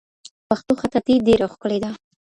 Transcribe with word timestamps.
پښتو 0.49 0.73
خطاطي 0.81 1.13
ډېره 1.27 1.45
ښکلې 1.53 1.77
ده. 1.83 1.89